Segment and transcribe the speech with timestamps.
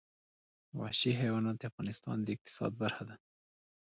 [0.79, 3.15] وحشي حیوانات د افغانستان د اقتصاد برخه ده.